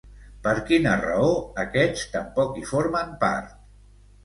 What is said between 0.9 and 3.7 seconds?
raó aquests tampoc hi formen part?